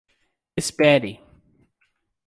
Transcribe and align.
Espere! 0.61 1.13